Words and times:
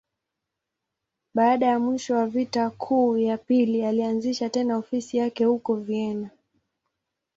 Baada 1.33 1.65
ya 1.65 1.79
mwisho 1.79 2.15
wa 2.15 2.27
Vita 2.27 2.69
Kuu 2.69 3.17
ya 3.17 3.37
Pili, 3.37 3.85
alianzisha 3.85 4.49
tena 4.49 4.77
ofisi 4.77 5.17
yake 5.17 5.45
huko 5.45 5.75
Vienna. 5.75 6.29